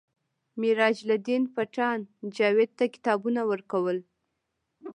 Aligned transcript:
میراج 0.59 0.97
الدین 1.07 1.43
پټان 1.55 1.99
جاوید 2.35 2.71
ته 2.77 2.85
کتابونه 2.93 3.41
ورکول 3.51 3.97